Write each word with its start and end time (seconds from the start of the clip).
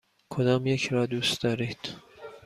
کدامیک 0.29 0.87
را 0.87 1.05
دوست 1.05 1.41
دارید؟ 1.41 1.93